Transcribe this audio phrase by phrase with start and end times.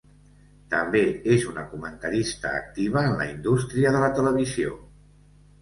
[0.71, 1.01] També
[1.35, 4.77] és una comentarista activa en la indústria de la televisió.